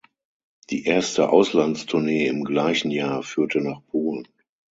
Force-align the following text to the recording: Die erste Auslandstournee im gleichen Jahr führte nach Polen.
Die 0.71 0.85
erste 0.85 1.29
Auslandstournee 1.29 2.25
im 2.25 2.43
gleichen 2.43 2.89
Jahr 2.89 3.21
führte 3.21 3.61
nach 3.61 3.85
Polen. 3.85 4.27